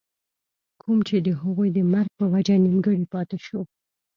[0.81, 3.61] کوم چې َد هغوي د مرګ پۀ وجه نيمګري پاتې شو